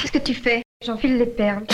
[0.00, 0.62] Qu'est-ce que tu fais?
[0.84, 1.64] J'enfile les perles.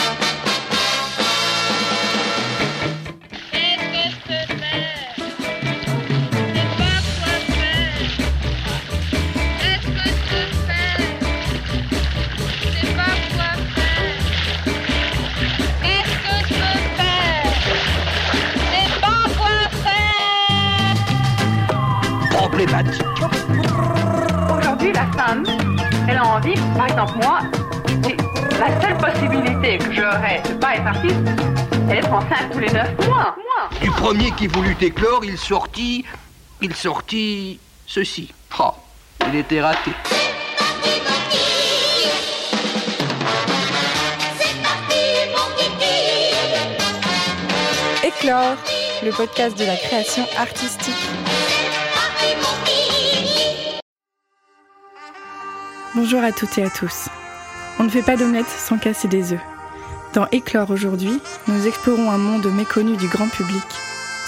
[24.57, 25.45] Aujourd'hui, la femme,
[26.09, 27.41] elle a envie, par exemple moi,
[28.67, 31.17] la seule possibilité que j'aurais de pas être artiste,
[31.71, 33.37] c'est d'être enceinte tous les neuf mois.
[33.81, 36.05] Du premier qui voulut éclore, il sortit,
[36.63, 38.33] il sortit ceci.
[38.59, 38.71] Oh,
[39.29, 39.91] il était raté.
[48.03, 48.57] Éclore,
[49.03, 50.95] le podcast de la création artistique.
[55.95, 57.09] Bonjour à toutes et à tous.
[57.79, 59.41] On ne fait pas d'omelette sans casser des œufs.
[60.15, 63.65] Dans Éclore aujourd'hui, nous explorons un monde méconnu du grand public,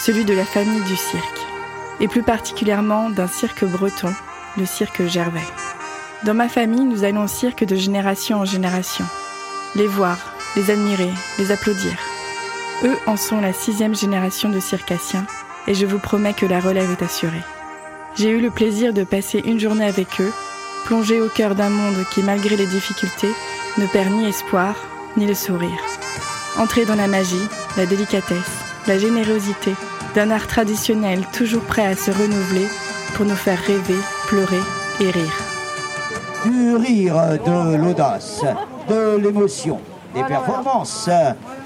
[0.00, 1.40] celui de la famille du cirque,
[2.00, 4.12] et plus particulièrement d'un cirque breton,
[4.58, 5.46] le cirque Gervais.
[6.24, 9.04] Dans ma famille, nous allons au cirque de génération en génération,
[9.76, 10.18] les voir,
[10.56, 11.92] les admirer, les applaudir.
[12.84, 15.26] Eux en sont la sixième génération de circassiens,
[15.68, 17.44] et je vous promets que la relève est assurée.
[18.16, 20.32] J'ai eu le plaisir de passer une journée avec eux
[20.86, 23.34] plongé au cœur d'un monde qui, malgré les difficultés,
[23.76, 24.76] ne perd ni espoir,
[25.16, 25.82] ni le sourire.
[26.58, 28.52] Entrer dans la magie, la délicatesse,
[28.86, 29.74] la générosité
[30.14, 32.68] d'un art traditionnel toujours prêt à se renouveler
[33.14, 34.62] pour nous faire rêver, pleurer
[35.00, 35.38] et rire.
[36.44, 38.42] Du rire, de l'audace,
[38.88, 39.80] de l'émotion,
[40.14, 41.10] des performances,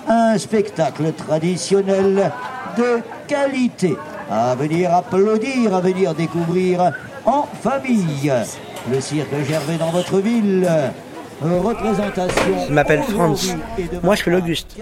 [0.08, 2.32] un spectacle traditionnel
[2.78, 3.96] de qualité
[4.30, 6.92] à venir applaudir, à venir découvrir
[7.26, 8.32] en famille
[8.88, 10.68] le cirque Gervais dans votre ville.
[11.42, 12.66] Représentation.
[12.68, 13.56] Je m'appelle Franz.
[14.02, 14.76] Moi, je fais l'Auguste.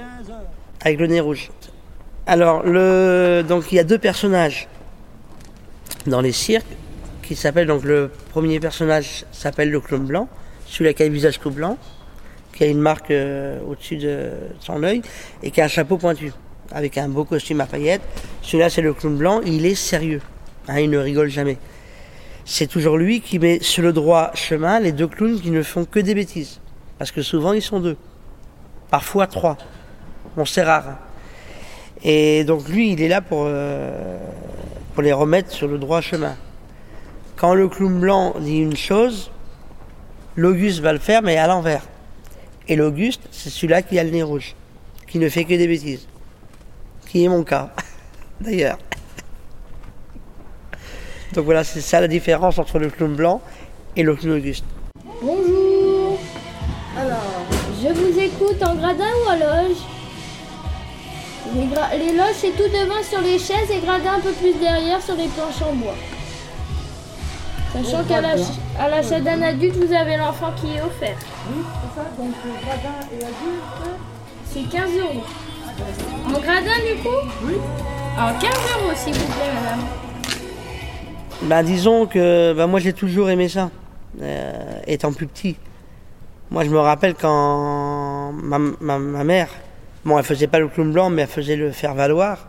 [0.81, 1.51] Avec le nez rouge.
[2.27, 3.43] Alors, le...
[3.47, 4.69] donc, il y a deux personnages
[6.07, 6.67] dans les cirques
[7.23, 7.69] qui s'appellent.
[7.69, 10.29] Donc, le premier personnage s'appelle le clown blanc,
[10.67, 11.79] celui qui a le visage tout blanc,
[12.53, 14.31] qui a une marque euh, au-dessus de
[14.61, 15.03] son œil
[15.43, 16.33] et qui a un chapeau pointu
[16.73, 18.03] avec un beau costume à paillettes.
[18.43, 19.41] Celui-là, c'est le clown blanc.
[19.47, 20.21] Il est sérieux.
[20.69, 21.57] Hein, il ne rigole jamais
[22.51, 25.85] c'est toujours lui qui met sur le droit chemin les deux clowns qui ne font
[25.85, 26.61] que des bêtises.
[26.97, 27.99] Parce que souvent ils sont deux.
[28.91, 29.59] Parfois trois.
[30.35, 30.97] Bon, c'est rare.
[32.03, 34.19] Et donc lui, il est là pour, euh,
[34.95, 36.37] pour les remettre sur le droit chemin.
[37.37, 39.31] Quand le clown blanc dit une chose,
[40.35, 41.83] l'Auguste va le faire, mais à l'envers.
[42.67, 44.55] Et l'Auguste, c'est celui-là qui a le nez rouge,
[45.07, 46.09] qui ne fait que des bêtises.
[47.11, 47.75] Qui est mon cas,
[48.41, 48.79] d'ailleurs.
[51.35, 53.41] Donc voilà, c'est ça la différence entre le clown blanc
[53.97, 54.65] et le clown Auguste.
[55.21, 56.19] Bonjour
[56.97, 57.19] Alors,
[57.83, 59.77] je vous écoute en gradin ou à loge?
[61.55, 65.17] Les, loges, c'est tout devant sur les chaises et gradin un peu plus derrière sur
[65.17, 65.95] les planches en bois.
[67.73, 68.21] Sachant qu'à
[68.89, 71.17] l'achat d'un adulte, vous avez l'enfant qui est offert.
[71.51, 72.07] Oui, c'est ça.
[72.19, 72.35] Donc,
[72.65, 74.01] gradin et adulte
[74.51, 75.23] C'est 15 euros.
[76.27, 77.29] En gradin, du coup?
[77.45, 77.55] Oui.
[78.19, 80.08] Alors, 15 euros, s'il vous plaît, madame.
[81.43, 83.71] Ben, disons que ben, moi j'ai toujours aimé ça,
[84.21, 85.57] euh, étant plus petit.
[86.51, 89.49] Moi je me rappelle quand ma, ma, ma, mère,
[90.05, 92.49] bon elle faisait pas le clown blanc mais elle faisait le faire valoir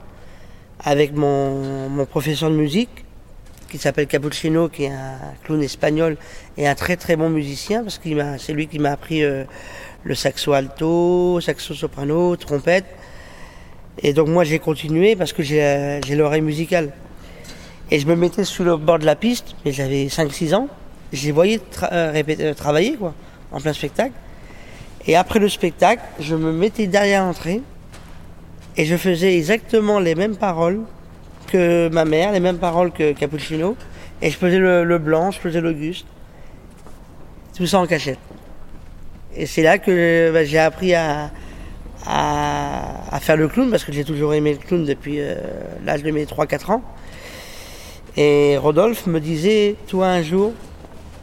[0.84, 3.06] avec mon, mon professeur de musique
[3.70, 6.18] qui s'appelle Cappuccino qui est un clown espagnol
[6.58, 9.44] et un très très bon musicien parce m'a c'est lui qui m'a appris euh,
[10.04, 12.86] le saxo alto, saxo soprano, trompette.
[14.02, 16.92] Et donc moi j'ai continué parce que j'ai l'oreille musicale.
[17.92, 20.68] Et je me mettais sur le bord de la piste, mais j'avais 5-6 ans.
[21.12, 21.60] Je les voyais
[21.92, 23.16] euh, euh, travailler, quoi,
[23.52, 24.14] en plein spectacle.
[25.08, 27.62] Et après le spectacle, je me mettais derrière l'entrée
[28.78, 30.82] et je faisais exactement les mêmes paroles
[31.48, 33.76] que ma mère, les mêmes paroles que Cappuccino.
[34.22, 36.06] Et je faisais le, blanc, je faisais l'Auguste.
[37.56, 38.20] Tout ça en cachette.
[39.36, 41.32] Et c'est là que bah, j'ai appris à,
[42.06, 45.36] à, faire le clown, parce que j'ai toujours aimé le clown depuis euh,
[45.86, 46.84] l'âge de mes 3-4 ans.
[48.22, 50.52] Et Rodolphe me disait, toi un jour,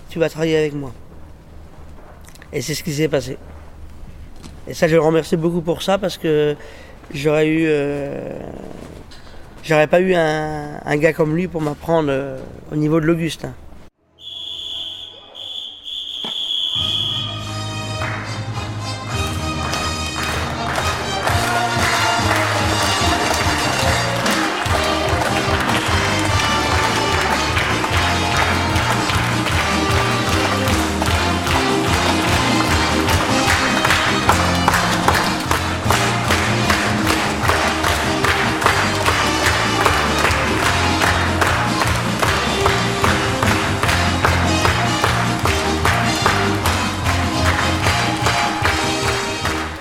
[0.08, 0.94] tu vas travailler avec moi.
[2.54, 3.36] Et c'est ce qui s'est passé.
[4.66, 6.56] Et ça, je le remercie beaucoup pour ça parce que
[7.12, 8.38] j'aurais eu, euh,
[9.62, 12.38] j'aurais pas eu un, gars comme lui pour m'apprendre euh,
[12.72, 13.52] au niveau de l'Augustin.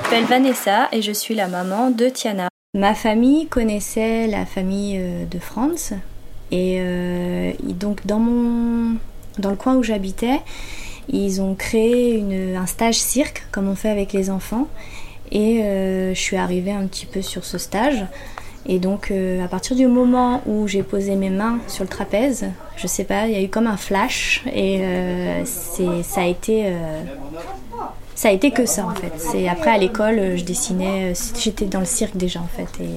[0.05, 2.47] M'appelle Vanessa et je suis la maman de Tiana.
[2.75, 5.95] Ma famille connaissait la famille euh, de Franz
[6.51, 8.97] et euh, donc dans mon
[9.39, 10.41] dans le coin où j'habitais,
[11.09, 12.23] ils ont créé
[12.55, 14.67] un stage cirque comme on fait avec les enfants
[15.31, 18.05] et euh, je suis arrivée un petit peu sur ce stage.
[18.67, 22.47] Et donc, à partir du moment où j'ai posé mes mains sur le trapèze,
[22.77, 24.81] je sais pas, il y a eu comme un flash et
[25.45, 26.73] c'est, ça a été
[28.15, 29.11] ça a été que ça en fait.
[29.17, 32.83] C'est après à l'école, euh, je dessinais, euh, j'étais dans le cirque déjà en fait
[32.83, 32.89] et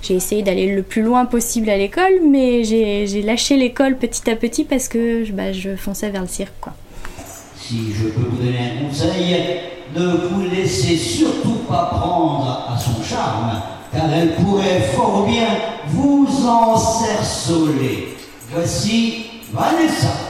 [0.00, 4.36] j'ai essayé d'aller le plus loin possible à l'école, mais j'ai lâché l'école petit à
[4.36, 6.72] petit parce que bah, je fonçais vers le cirque quoi.
[7.56, 9.36] Si je peux vous donner un conseil,
[9.96, 13.62] ne vous laissez surtout pas prendre à son charme,
[13.92, 15.48] car elle pourrait fort bien
[15.88, 18.16] vous encerceler.
[18.50, 20.23] Voici Vanessa.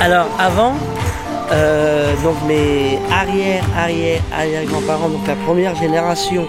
[0.00, 0.72] Alors avant,
[1.52, 6.48] euh, donc mes arrière, arrière, arrière grands-parents, donc la première génération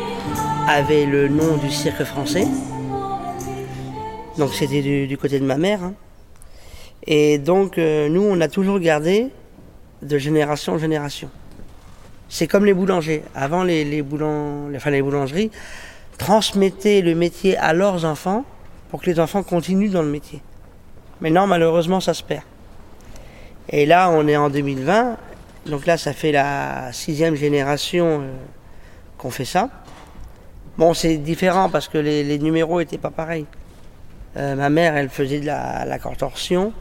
[0.70, 2.48] avait le nom du cirque français.
[4.38, 5.84] Donc c'était du, côté de ma mère.
[5.84, 5.94] Hein.
[7.06, 9.28] Et donc euh, nous, on a toujours gardé
[10.02, 11.30] de génération en génération.
[12.30, 13.22] C'est comme les boulangers.
[13.36, 14.02] Avant, les, les,
[14.78, 15.52] enfin, les boulangeries
[16.18, 18.46] transmettaient le métier à leurs enfants
[18.90, 20.42] pour que les enfants continuent dans le métier.
[21.20, 22.44] Maintenant, malheureusement, ça se perd.
[23.72, 25.18] Et là, on est en 2020.
[25.68, 28.32] Donc là, ça fait la sixième génération euh,
[29.18, 29.70] qu'on fait ça.
[30.78, 33.46] Bon, c'est différent parce que les, numéros étaient pas pareils.
[34.36, 36.74] Euh, ma mère, elle faisait de la, contorsion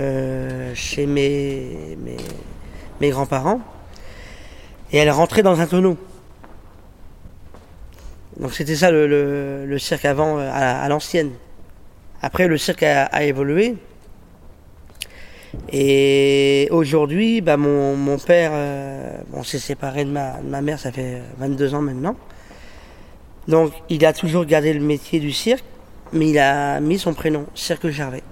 [0.00, 1.96] euh, chez mes,
[3.00, 3.60] mes, grands-parents.
[4.92, 5.96] Et elle rentrait dans un tonneau.
[8.38, 11.32] Donc c'était ça le, cirque avant, à, l'ancienne.
[12.22, 13.76] Après, le cirque a évolué.
[15.72, 20.92] Et aujourd'hui, bah, mon, père, euh, on s'est séparé de ma, de ma mère, ça
[20.92, 22.16] fait 22 ans maintenant.
[23.48, 25.64] Donc il a toujours gardé le métier du cirque,
[26.12, 28.22] mais il a mis son prénom, Cirque Gervais.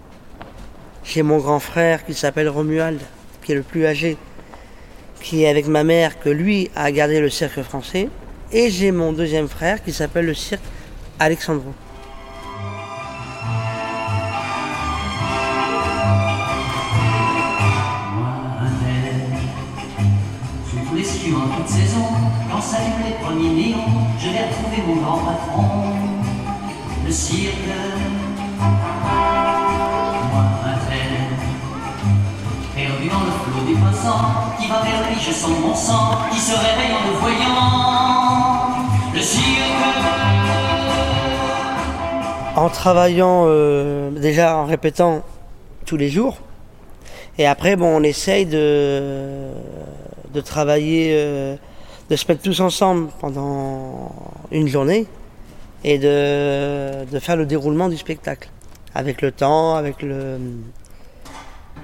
[1.04, 3.00] J'ai mon grand frère qui s'appelle Romuald,
[3.42, 4.16] qui est le plus âgé,
[5.20, 8.08] qui est avec ma mère, que lui a gardé le cirque français.
[8.52, 10.62] Et j'ai mon deuxième frère qui s'appelle le cirque
[11.18, 11.72] Alexandro.
[24.18, 25.62] Je vais retrouver mon grand patron,
[27.04, 27.54] le cirque.
[30.32, 31.04] Moi, train,
[32.74, 34.20] perdu dans le flot du passant,
[34.58, 37.64] qui va vers lui, je sens mon sang, qui se réveille en le voyant,
[39.14, 39.42] le cirque.
[42.56, 45.22] En travaillant, euh, déjà en répétant
[45.86, 46.38] tous les jours,
[47.36, 49.50] et après, bon, on essaye de,
[50.34, 51.12] de travailler.
[51.14, 51.56] Euh,
[52.10, 54.12] de se mettre tous ensemble pendant
[54.50, 55.06] une journée
[55.84, 58.48] et de, faire le déroulement du spectacle.
[58.94, 60.38] Avec le temps, avec le...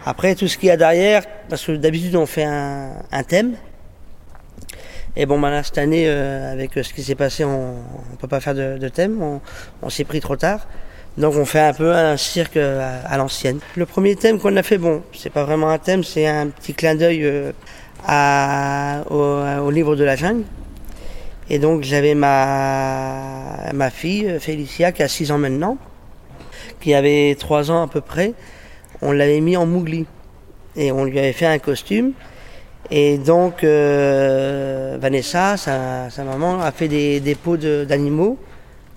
[0.07, 3.55] Après, tout ce qu'il y a derrière, parce que d'habitude on fait un, thème.
[5.17, 8.29] Et bon, ben là, cette année, euh, avec ce qui s'est passé, on ne peut
[8.29, 9.41] pas faire de, thème,
[9.83, 10.67] on, s'est pris trop tard.
[11.19, 13.59] Donc on fait un peu un cirque à, à l'ancienne.
[13.77, 16.73] Le premier thème qu'on a fait, bon, c'est pas vraiment un thème, c'est un petit
[16.73, 17.53] clin d'œil euh,
[18.07, 20.45] à, au, livre de la jungle.
[21.49, 25.79] Et donc j'avais ma, ma fille, Félicia, qui a 6 ans maintenant,
[26.81, 28.35] qui avait 3 ans à peu près.
[29.03, 30.07] On l'avait mis en mougli.
[30.77, 32.13] Et on lui avait fait un costume.
[32.91, 38.39] Et donc euh, Vanessa, sa, sa, maman, a fait des, des pots d'animaux.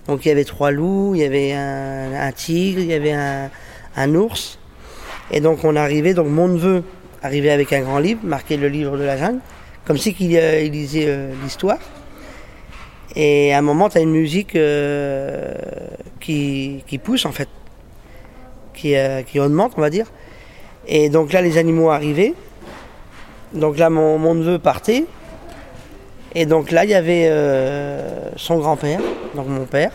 [0.06, 3.12] Donc il y avait trois loups, il y avait un, un tigre, il y avait
[3.12, 3.50] un,
[3.96, 4.58] un ours.
[5.30, 6.84] Et donc on arrivait, donc mon neveu
[7.24, 9.40] arrivé avec un grand livre, marqué le livre de la jungle,
[9.86, 11.78] comme si qu'il euh, lisait euh, l'histoire.
[13.16, 15.54] Et à un moment, tu as une musique euh,
[16.20, 17.48] qui, qui, pousse, en fait,
[18.74, 18.94] qui,
[19.26, 20.06] qui augmente, on va dire.
[20.86, 22.34] Et donc là, les animaux arrivaient.
[23.54, 25.04] Donc là, mon, neveu partait.
[26.34, 27.30] Et donc là, il y avait
[28.36, 29.00] son grand-père,
[29.36, 29.92] donc mon père,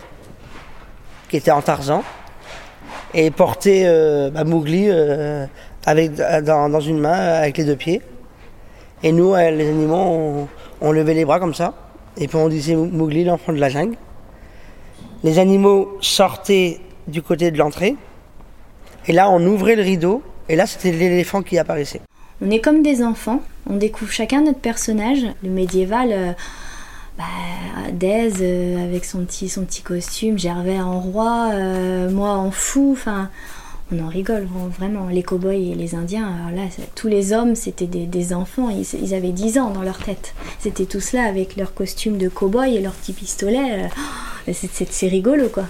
[1.28, 2.02] qui était en Tarzan.
[3.12, 3.30] et
[3.66, 4.88] euh, bah, Mowgli
[5.86, 8.02] avec, dans, dans une main avec les deux pieds.
[9.02, 10.48] Et nous, euh, les animaux, on,
[10.80, 11.74] on levait les bras comme ça.
[12.16, 13.96] Et puis on disait Mowgli, l'enfant de la jungle.
[15.22, 17.96] Les animaux sortaient du côté de l'entrée.
[19.06, 20.22] Et là, on ouvrait le rideau.
[20.48, 22.00] Et là, c'était l'éléphant qui apparaissait.
[22.42, 25.26] On est comme des enfants, on découvre chacun notre personnage.
[25.42, 26.32] Le médiéval, euh,
[27.18, 27.24] bah,
[28.02, 33.28] euh, avec son petit, son petit costume, Gervais en roi, euh, moi en fou, enfin,
[33.92, 34.46] on en rigole
[34.78, 35.08] vraiment.
[35.08, 39.14] Les cow-boys et les Indiens, alors là, tous les hommes, c'était des, enfants, ils, ils
[39.14, 40.34] avaient 10 ans dans leur tête.
[40.58, 43.84] C'était tous là avec leur costume de cow-boy et leur petit pistolet.
[43.84, 43.88] euh,
[44.48, 45.64] oh, c'est- rigolo quoi.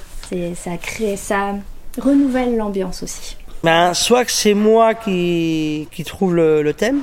[0.55, 1.55] Ça crée, ça
[1.99, 3.37] renouvelle l'ambiance aussi.
[3.65, 7.03] Ben, soit que c'est moi qui, trouve le, thème,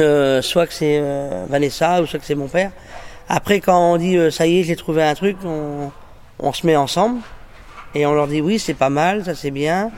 [0.00, 2.70] euh, soit que c'est euh, Vanessa, ou soit que c'est mon père.
[3.28, 7.20] Après, quand on dit ça y est, j'ai trouvé un truc, on se met ensemble
[7.96, 9.90] et on leur dit oui, c'est pas mal, ça c'est bien.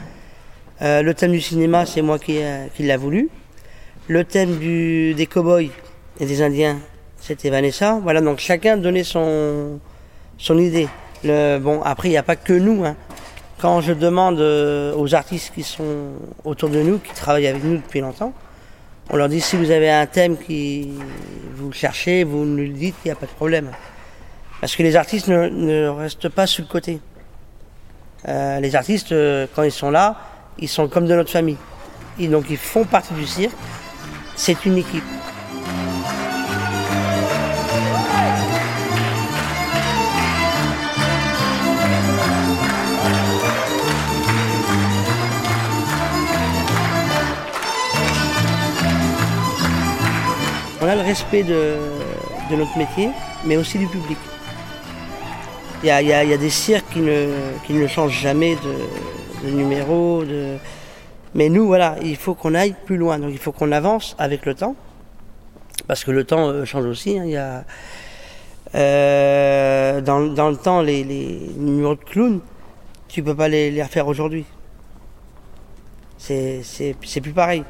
[0.83, 3.28] Euh, le thème du cinéma, c'est moi qui, euh, qui l'a voulu.
[4.07, 5.71] Le thème des cow-boys
[6.21, 6.78] et des Indiens,
[7.19, 7.99] c'était Vanessa.
[8.00, 9.81] Voilà, donc chacun donnait son,
[10.38, 10.88] son idée.
[11.25, 12.85] Bon, après, il n'y a pas que nous.
[12.85, 12.95] Hein.
[13.61, 16.12] Quand je demande euh, aux artistes qui sont
[16.45, 18.33] autour de nous, qui travaillent avec nous depuis longtemps,
[19.11, 20.93] on leur dit si vous avez un thème qui
[21.57, 23.73] vous cherchez, vous nous le dites, il n'y a pas de problème.
[24.61, 27.00] Parce que les artistes ne, ne restent pas sur le côté.
[28.27, 30.17] Euh, les artistes, euh, quand ils sont là,
[30.59, 31.57] ils sont comme de notre famille.
[32.19, 33.55] Donc ils font partie du cirque.
[34.35, 35.05] C'est une équipe.
[50.81, 51.77] On a le respect de
[52.51, 53.11] notre métier,
[53.45, 54.19] mais aussi du public.
[55.82, 57.28] Il y y y a des cirques qui ne,
[57.66, 60.25] qui ne changent jamais de, de numéro.
[60.25, 60.56] De...
[61.35, 63.18] Mais nous, voilà, il faut qu'on aille plus loin.
[63.18, 64.75] Donc il faut qu'on avance avec le temps.
[65.87, 67.18] Parce que le temps euh, change aussi.
[67.18, 67.25] hein.
[67.25, 67.64] Il y a,
[68.75, 72.40] euh, dans, dans le temps, les, les numéros de clown,
[73.06, 74.44] tu peux pas les, les refaire aujourd'hui.
[76.18, 76.62] C'est
[77.23, 77.62] plus pareil.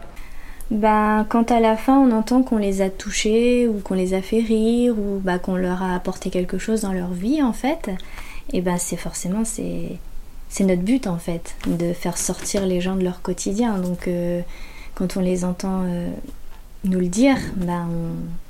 [0.70, 4.20] Ben, quand à la fin on entend qu'on les a touchés ou qu'on les a
[4.20, 7.88] fait rire ou bah, qu'on leur a apporté quelque chose dans leur vie en fait,
[8.52, 9.96] et ben c'est forcément c'est
[10.50, 13.78] c'est notre but en fait de faire sortir les gens de leur quotidien.
[13.78, 14.42] Donc euh,
[14.94, 16.10] quand on les entend euh,
[16.84, 17.88] nous le dire, ben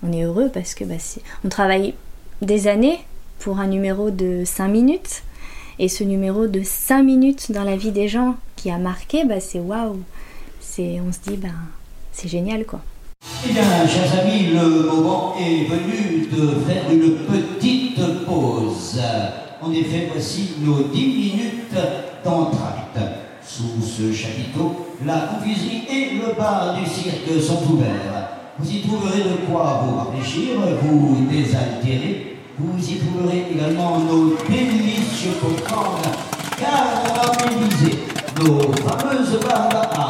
[0.02, 1.94] on, est heureux parce que bah, c'est- on travaille
[2.42, 2.98] des années
[3.38, 5.22] pour un numéro de 5 minutes
[5.78, 9.38] et ce numéro de 5 minutes dans la vie des gens qui a marqué, bah,
[9.38, 10.00] c'est waouh.
[10.60, 11.54] C'est on se dit ben
[12.18, 12.80] c'est génial quoi.
[13.46, 19.00] Eh bien, chers amis, le moment est venu de faire une petite pause.
[19.62, 21.78] En effet, voici nos 10 minutes
[22.24, 22.98] d'entracte.
[23.46, 28.30] Sous ce chapiteau, la confiserie et le bar du cirque sont ouverts.
[28.58, 32.36] Vous y trouverez de quoi vous rafraîchir, vous désaltérer.
[32.58, 36.02] Vous y trouverez également nos délicieux popcorn,
[36.58, 37.98] car on a réalisé
[38.40, 40.07] nos fameuses barres à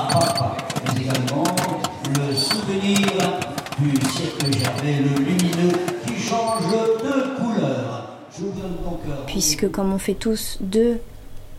[9.66, 10.98] Comme on fait tous deux,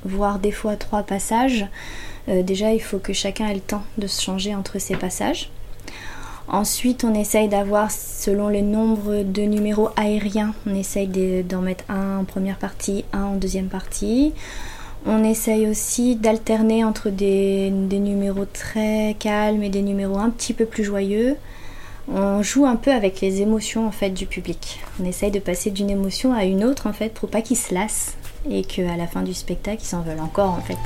[0.05, 1.67] voire des fois trois passages,
[2.29, 5.49] euh, déjà il faut que chacun ait le temps de se changer entre ces passages.
[6.47, 11.83] Ensuite, on essaye d'avoir, selon le nombre de numéros aériens, on essaye de- d'en mettre
[11.89, 14.33] un en première partie, un en deuxième partie.
[15.05, 20.65] On essaye aussi d'alterner entre des numéros très calmes et des numéros un petit peu
[20.65, 21.37] plus joyeux.
[22.11, 24.79] On joue un peu avec les émotions en fait du public.
[24.99, 27.73] On essaye de passer d'une émotion à une autre en fait pour pas qu'ils se
[27.73, 28.17] lassent
[28.49, 30.77] et qu'à la fin du spectacle ils s'en veulent encore en fait.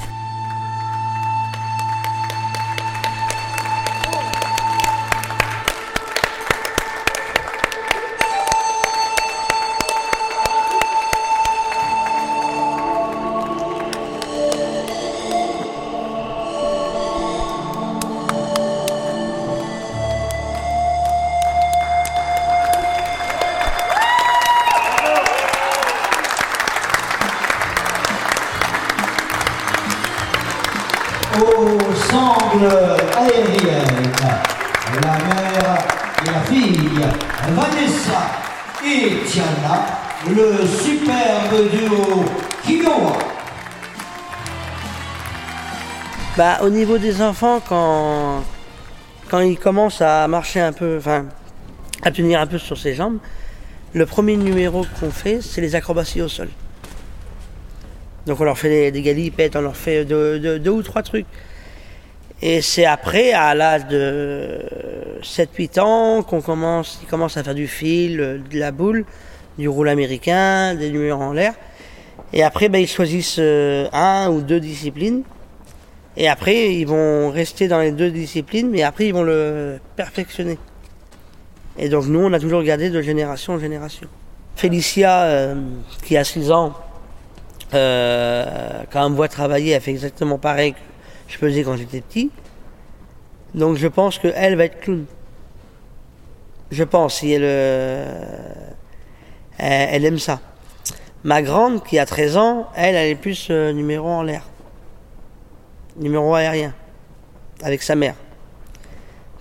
[46.35, 48.43] Bah, au niveau des enfants, quand,
[49.29, 51.27] quand ils commencent à marcher un peu, enfin,
[52.01, 53.19] à tenir un peu sur ses jambes,
[53.93, 56.49] le premier numéro qu'on fait, c'est les acrobaties au sol.
[58.25, 61.27] Donc on leur fait des, des galipettes, on leur fait deux, ou trois trucs.
[62.41, 64.59] Et c'est après, à l'âge de
[65.21, 69.05] 7-8 ans, qu'on commence, ils commencent à faire du fil, de la boule,
[69.59, 71.53] du roule américain, des numéros en l'air.
[72.33, 75.21] Et après, ben, ils choisissent euh, un ou deux disciplines.
[76.15, 80.57] Et après, ils vont rester dans les deux disciplines, mais après, ils vont le perfectionner.
[81.77, 84.07] Et donc, nous, on a toujours gardé de génération en génération.
[84.55, 85.55] Félicia, euh,
[86.03, 86.73] qui a 6 ans,
[87.73, 90.79] euh, quand on me voit travailler, elle fait exactement pareil que
[91.27, 92.29] je faisais quand j'étais petit.
[93.55, 95.05] Donc, je pense qu'elle va être clown.
[96.69, 98.53] Je pense, si elle, euh,
[99.57, 100.39] elle, elle aime ça.
[101.23, 104.43] Ma grande, qui a 13 ans, elle, elle est plus euh, numéro en l'air.
[105.95, 106.73] Numéro aérien.
[107.61, 108.15] Avec sa mère.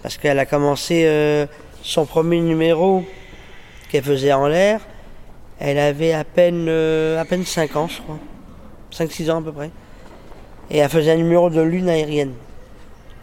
[0.02, 1.46] Parce qu'elle a commencé euh,
[1.82, 3.04] son premier numéro
[3.90, 4.80] qu'elle faisait en l'air.
[5.58, 8.18] Elle avait à peine, euh, à peine 5 ans, je crois.
[8.92, 9.70] 5-6 ans à peu près.
[10.70, 12.34] Et elle faisait un numéro de lune aérienne.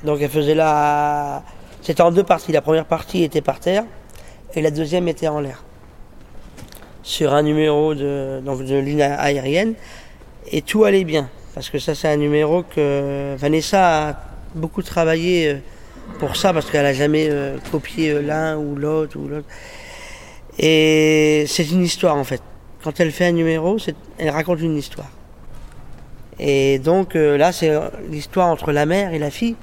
[0.04, 1.44] Donc elle faisait la...
[1.82, 2.52] C'était en deux parties.
[2.52, 3.84] La première partie était par terre
[4.56, 5.64] et la deuxième était en l'air.
[7.04, 9.76] Sur un numéro de, donc de lune aérienne.
[10.52, 11.30] Et tout allait bien.
[11.54, 14.18] Parce que ça, c'est un numéro que Vanessa a
[14.56, 15.58] beaucoup travaillé euh,
[16.20, 19.48] pour ça, parce qu'elle a jamais euh, copié euh, l'un ou l'autre ou l'autre.
[20.58, 22.42] Et c'est une histoire en fait.
[22.84, 23.78] Quand elle fait un numéro,
[24.18, 25.10] elle raconte une histoire.
[26.40, 27.78] Et donc là, c'est
[28.10, 29.56] l'histoire entre la mère et la fille.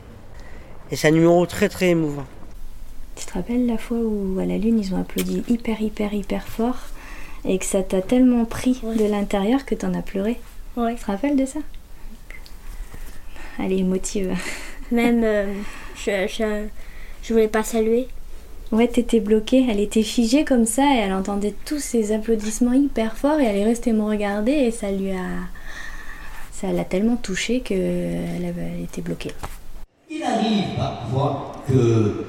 [0.90, 2.26] Et c'est un numéro très très émouvant.
[3.14, 6.46] Tu te rappelles la fois où à la lune ils ont applaudi hyper hyper hyper
[6.46, 6.76] fort
[7.46, 10.38] et que ça t'a tellement pris de l'intérieur que t'en as pleuré?
[10.76, 10.94] Ouais.
[10.96, 11.60] Tu te rappelles de ça?
[13.58, 14.34] Elle est émotive.
[14.92, 15.46] Même, euh,
[15.96, 16.66] je, je,
[17.22, 18.08] je voulais pas saluer.
[18.72, 23.16] Ouais, t'étais bloquée, elle était figée comme ça et elle entendait tous ces applaudissements hyper
[23.16, 25.24] forts et elle est restée me regarder et ça lui a.
[26.50, 29.32] Ça l'a tellement touchée qu'elle elle était bloquée.
[30.10, 32.24] Il arrive parfois que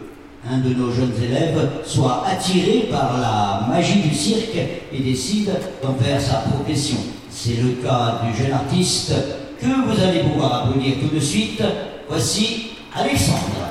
[0.49, 4.57] un de nos jeunes élèves soit attiré par la magie du cirque
[4.93, 5.51] et décide
[5.81, 6.97] d'en faire sa profession.
[7.29, 9.13] C'est le cas du jeune artiste
[9.59, 11.61] que vous allez pouvoir applaudir tout de suite.
[12.09, 13.67] Voici Alexandre.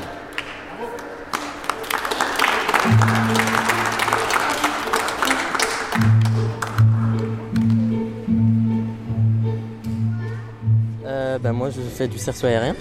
[11.06, 12.74] Euh, ben, moi, je fais du cerceau aérien,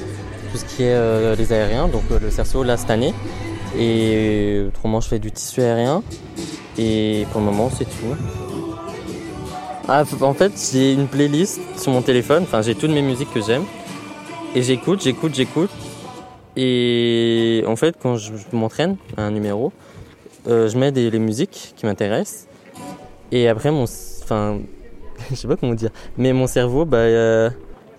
[0.52, 3.14] tout ce qui est euh, les aériens, donc euh, le cerceau là cette année.
[3.78, 6.02] Et autrement, je fais du tissu aérien.
[6.78, 8.16] Et pour le moment, c'est tout.
[9.88, 12.44] Ah, en fait, j'ai une playlist sur mon téléphone.
[12.44, 13.64] Enfin, j'ai toutes mes musiques que j'aime.
[14.56, 15.70] Et j'écoute, j'écoute, j'écoute.
[16.56, 19.72] Et en fait, quand je, m'entraîne à un numéro,
[20.48, 22.48] euh, je mets des, les musiques qui m'intéressent.
[23.32, 23.84] Et après, mon,
[24.24, 24.60] enfin,
[25.30, 27.50] je sais pas comment dire, mais mon cerveau, bah, euh,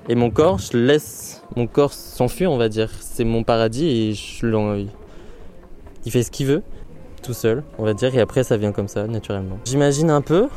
[0.09, 2.90] et mon corps, je laisse mon corps s'enfuir, on va dire.
[3.01, 4.87] C'est mon paradis et je
[6.05, 6.62] il fait ce qu'il veut,
[7.22, 9.59] tout seul, on va dire, et après ça vient comme ça, naturellement.
[9.64, 10.49] J'imagine un peu,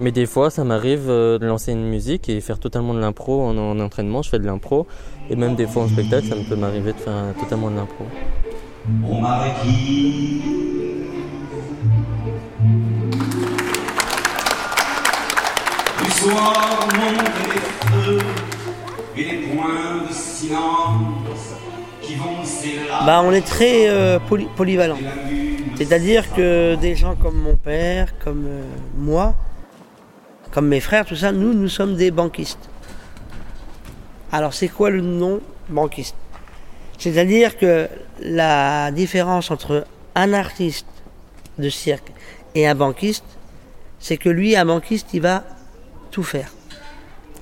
[0.00, 3.42] mais des fois ça m'arrive euh, de lancer une musique et faire totalement de l'impro
[3.42, 4.86] en, en entraînement, je fais de l'impro,
[5.30, 7.76] et même des fois en spectacle, ça me peut m'arriver de faire euh, totalement de
[7.76, 8.04] l'impro.
[9.08, 9.44] On m'a.
[16.04, 17.60] Du soir montent les
[18.02, 18.18] feux
[19.16, 21.54] et les points de silence
[22.00, 23.06] qui vont s'élargir.
[23.06, 24.98] Bah, on est très euh, poly- polyvalent.
[25.76, 28.62] C'est-à-dire que des gens comme mon père, comme euh,
[28.96, 29.34] moi,
[30.52, 32.68] comme mes frères, tout ça, nous, nous sommes des banquistes.
[34.30, 36.14] Alors, c'est quoi le nom banquiste?
[36.98, 37.88] C'est-à-dire que
[38.20, 40.86] la différence entre un artiste
[41.58, 42.12] de cirque
[42.54, 43.24] et un banquiste,
[43.98, 45.44] c'est que lui, un banquiste, il va
[46.10, 46.52] tout faire.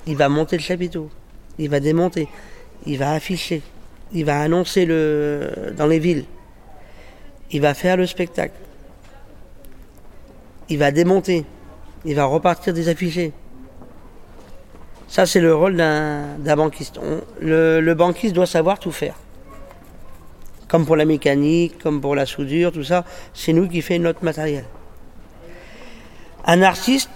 [0.07, 1.09] Il va monter le chapiteau,
[1.59, 2.27] il va démonter,
[2.85, 3.61] il va afficher,
[4.13, 6.25] il va annoncer le, dans les villes,
[7.51, 8.55] il va faire le spectacle,
[10.69, 11.45] il va démonter,
[12.05, 13.31] il va repartir des affichés.
[15.07, 16.99] Ça, c'est le rôle d'un banquiste.
[17.41, 19.15] Le, banquiste doit savoir tout faire.
[20.69, 24.23] Comme pour la mécanique, comme pour la soudure, tout ça, c'est nous qui fait notre
[24.23, 24.63] matériel.
[26.45, 27.09] Un artiste,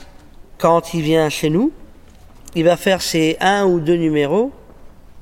[0.57, 1.71] quand il vient chez nous,
[2.53, 4.51] il va faire ses un ou deux numéros.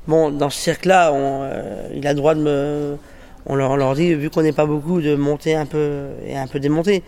[0.08, 2.98] Bon, dans ce cirque-là, euh, il a droit de me.
[3.46, 6.36] On leur, on leur dit, vu qu'on n'est pas beaucoup, de monter un peu et
[6.36, 7.04] un peu démonter.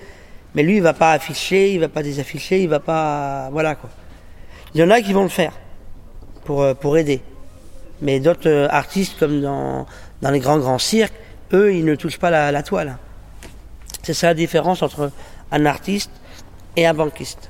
[0.56, 3.50] Mais lui, il va pas afficher, il va pas désafficher, il va pas.
[3.52, 3.90] Voilà quoi.
[4.74, 5.54] Il y en a qui vont le faire
[6.46, 7.22] pour, euh, aider.
[8.02, 9.86] Mais d'autres euh, artistes, comme dans,
[10.22, 11.14] dans les grands grands cirques,
[11.54, 12.98] eux, ils ne touchent pas la, la toile.
[14.02, 15.12] C'est ça la différence entre
[15.52, 16.12] un artiste
[16.76, 17.50] et un banquiste.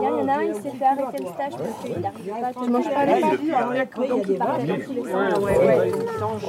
[0.00, 2.46] il y en a un, il s'est fait arrêter le stage parce qu'il n'arrivait pas
[2.46, 5.02] à Tu manges pas les pâtes Donc il partait dans tous les
[6.18, 6.42] sens.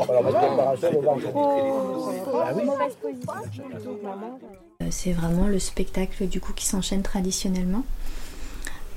[4.89, 7.84] C'est vraiment le spectacle du coup qui s'enchaîne traditionnellement.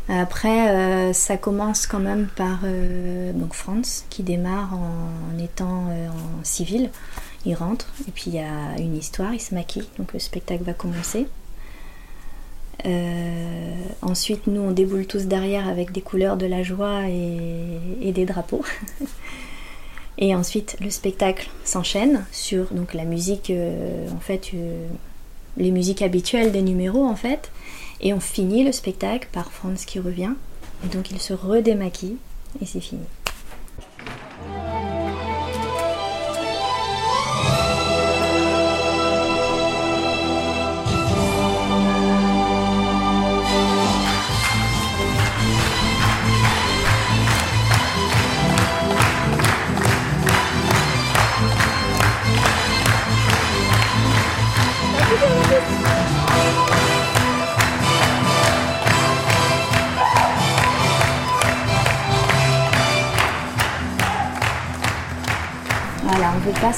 [0.09, 6.09] Après, euh, ça commence quand même par euh, donc Franz qui démarre en étant euh,
[6.09, 6.91] en civil.
[7.47, 10.65] Il rentre et puis il y a une histoire, il se maquille, donc le spectacle
[10.65, 11.29] va commencer.
[12.85, 18.27] Euh, ensuite, nous on déboule tous derrière avec des couleurs de la joie et, des
[18.27, 18.65] drapeaux.
[20.19, 24.87] et ensuite, le spectacle s'enchaîne sur donc la musique, euh, en fait, euh,
[25.57, 27.53] les musiques habituelles des numéros en fait.
[28.01, 30.33] Et on finit le spectacle par Franz qui revient.
[30.85, 32.17] Et donc il se redémaquille
[32.61, 33.03] et c'est fini.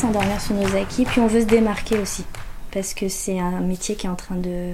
[0.08, 2.24] S'endormir sur nos acquis, puis on veut se démarquer aussi.
[2.72, 4.72] Parce que c'est un métier qui est en train de.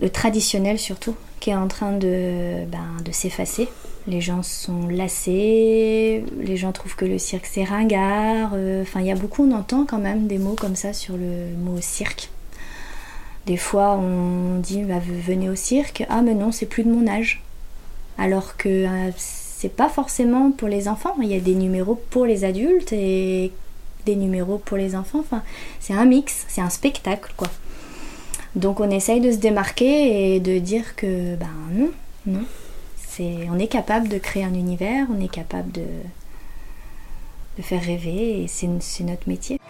[0.00, 3.68] le traditionnel surtout, qui est en train de, ben, de s'effacer.
[4.06, 8.52] Les gens sont lassés, les gens trouvent que le cirque c'est ringard.
[8.54, 11.16] euh, Enfin, il y a beaucoup, on entend quand même des mots comme ça sur
[11.18, 12.30] le mot cirque.
[13.46, 16.04] Des fois, on dit bah, venez au cirque.
[16.08, 17.42] Ah, mais non, c'est plus de mon âge.
[18.16, 19.10] Alors que euh,
[19.60, 21.14] c'est pas forcément pour les enfants.
[21.20, 23.52] Il y a des numéros pour les adultes et
[24.06, 25.18] des numéros pour les enfants.
[25.20, 25.42] Enfin,
[25.80, 27.48] c'est un mix, c'est un spectacle, quoi.
[28.56, 31.90] Donc, on essaye de se démarquer et de dire que, ben non,
[32.24, 32.44] non.
[32.96, 35.84] C'est, on est capable de créer un univers, on est capable de,
[37.58, 39.60] de faire rêver et c'est, c'est notre métier.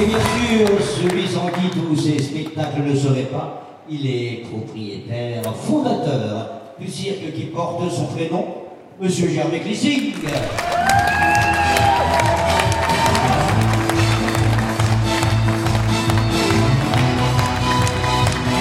[0.00, 5.42] Et bien sûr, celui sans qui tous ces spectacles ne seraient pas, il est propriétaire,
[5.54, 8.46] fondateur du cirque qui porte son prénom,
[9.00, 10.14] Monsieur Gervais Clissing.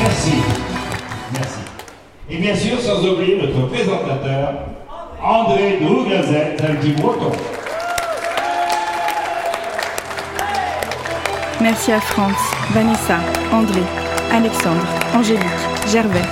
[0.01, 0.31] Merci.
[1.33, 1.59] Merci.
[2.29, 4.53] Et bien sûr, sans oublier notre présentateur,
[5.23, 7.31] André Dougazet, un petit breton.
[11.61, 12.35] Merci à Franz,
[12.71, 13.19] Vanessa,
[13.53, 13.79] André,
[14.33, 15.43] Alexandre, Angélique,
[15.91, 16.25] Gervais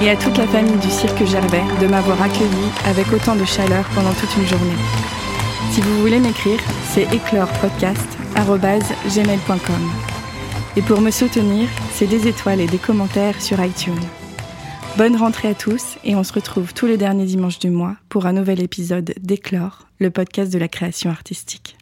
[0.00, 3.84] et à toute la famille du cirque Gervais de m'avoir accueilli avec autant de chaleur
[3.96, 4.76] pendant toute une journée.
[5.72, 9.90] Si vous voulez m'écrire, c'est éclorepodcast.gmail.com.
[10.76, 13.98] Et pour me soutenir, c'est des étoiles et des commentaires sur iTunes.
[14.96, 18.26] Bonne rentrée à tous et on se retrouve tous les derniers dimanches du mois pour
[18.26, 21.76] un nouvel épisode d'Éclore, le podcast de la création artistique.